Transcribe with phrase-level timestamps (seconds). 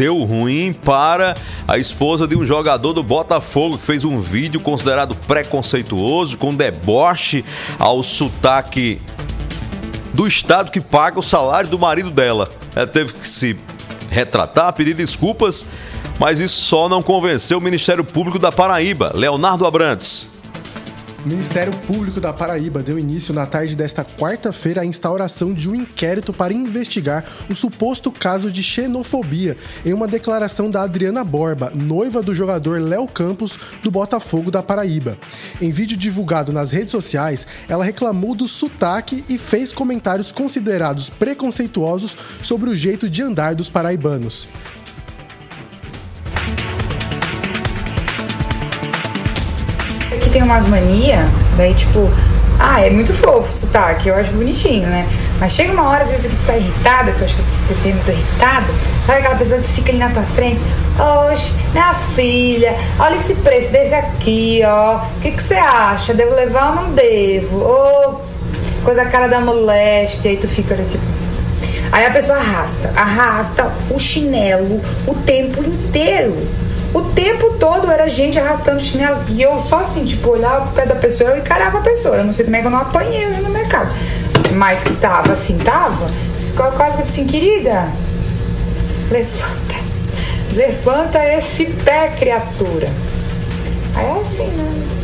[0.00, 1.36] deu ruim para
[1.68, 7.44] a esposa de um jogador do Botafogo que fez um vídeo considerado preconceituoso, com deboche
[7.78, 8.98] ao sotaque
[10.14, 12.48] do estado que paga o salário do marido dela.
[12.74, 13.54] Ela teve que se
[14.08, 15.66] retratar, pedir desculpas,
[16.18, 20.29] mas isso só não convenceu o Ministério Público da Paraíba, Leonardo Abrantes.
[21.22, 25.74] O Ministério Público da Paraíba deu início na tarde desta quarta-feira à instauração de um
[25.74, 29.54] inquérito para investigar o suposto caso de xenofobia
[29.84, 35.18] em uma declaração da Adriana Borba, noiva do jogador Léo Campos do Botafogo da Paraíba.
[35.60, 42.16] Em vídeo divulgado nas redes sociais, ela reclamou do sotaque e fez comentários considerados preconceituosos
[42.42, 44.48] sobre o jeito de andar dos paraibanos.
[50.30, 51.26] Tem umas mania,
[51.56, 52.10] daí tipo,
[52.58, 55.08] ah, é muito fofo o sotaque, eu acho bonitinho, né?
[55.40, 57.82] Mas chega uma hora, às vezes, que tu tá irritado, que eu acho que tu
[57.82, 58.66] tem muito irritado,
[59.06, 60.60] sabe aquela pessoa que fica ali na tua frente?
[60.98, 64.96] Oxe, minha filha, olha esse preço desse aqui, ó.
[64.96, 66.12] O que, que você acha?
[66.12, 67.56] Devo levar ou não devo?
[67.56, 68.20] Ô,
[68.84, 71.02] coisa cara da moléstia, aí tu fica tipo.
[71.90, 76.36] Aí a pessoa arrasta, arrasta o chinelo o tempo inteiro.
[76.92, 79.20] O tempo todo era gente arrastando chinelo.
[79.28, 82.16] E eu só assim, tipo, olhava pro pé da pessoa e encarava a pessoa.
[82.16, 83.90] Eu não sei como é que eu não apanhei hoje no mercado.
[84.54, 86.06] Mas que tava assim, tava.
[86.76, 87.88] Quase assim, querida,
[89.10, 89.76] levanta.
[90.52, 92.88] Levanta esse pé, criatura.
[93.94, 94.99] Aí é assim, né?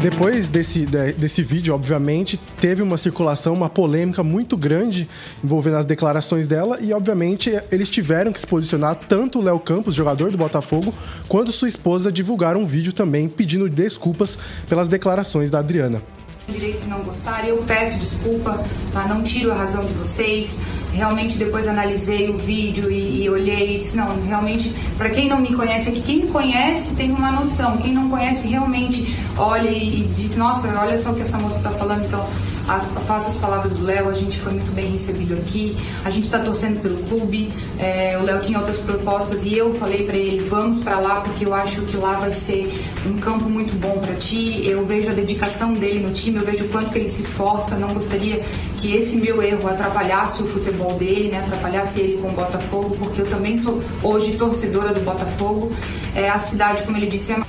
[0.00, 5.08] Depois desse, desse vídeo, obviamente, teve uma circulação, uma polêmica muito grande
[5.42, 9.96] envolvendo as declarações dela e, obviamente, eles tiveram que se posicionar, tanto o Léo Campos,
[9.96, 10.94] jogador do Botafogo,
[11.26, 14.38] quanto sua esposa divulgaram um vídeo também pedindo desculpas
[14.68, 16.00] pelas declarações da Adriana
[16.48, 19.06] direito de não gostar, eu peço desculpa, tá?
[19.06, 20.58] Não tiro a razão de vocês.
[20.98, 25.40] Realmente depois analisei o vídeo e, e olhei e disse, não, realmente, para quem não
[25.40, 30.00] me conhece, que quem me conhece tem uma noção, quem não conhece realmente olha e,
[30.00, 32.28] e diz, nossa, olha só o que essa moça está falando, então
[32.68, 36.24] as, faço as palavras do Léo, a gente foi muito bem recebido aqui, a gente
[36.24, 40.44] está torcendo pelo clube, é, o Léo tinha outras propostas e eu falei para ele,
[40.44, 42.70] vamos para lá porque eu acho que lá vai ser
[43.06, 46.66] um campo muito bom para ti, eu vejo a dedicação dele no time, eu vejo
[46.66, 48.44] o quanto que ele se esforça, não gostaria
[48.78, 53.22] que esse meu erro atrapalhasse o futebol dele, né, atrapalhasse ele com o Botafogo, porque
[53.22, 55.72] eu também sou hoje torcedora do Botafogo,
[56.14, 57.42] é, a cidade, como ele disse, é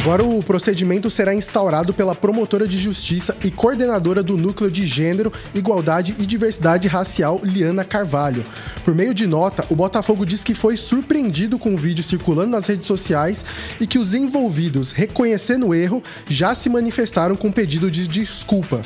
[0.00, 5.30] Agora o procedimento será instaurado pela promotora de justiça e coordenadora do Núcleo de Gênero,
[5.54, 8.42] Igualdade e Diversidade Racial, Liana Carvalho.
[8.82, 12.66] Por meio de nota, o Botafogo diz que foi surpreendido com o vídeo circulando nas
[12.66, 13.44] redes sociais
[13.78, 18.80] e que os envolvidos, reconhecendo o erro, já se manifestaram com pedido de desculpa.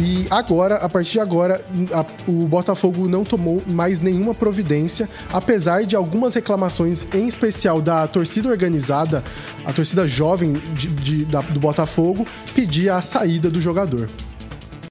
[0.00, 5.84] E agora, a partir de agora, a, o Botafogo não tomou mais nenhuma providência, apesar
[5.84, 9.22] de algumas reclamações, em especial da torcida organizada,
[9.64, 14.08] a torcida jovem de, de, da, do Botafogo, pedir a saída do jogador.